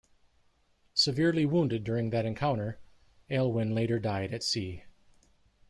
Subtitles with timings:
[0.95, 2.79] Severely wounded during that encounter,
[3.29, 4.85] Aylwin later died at sea.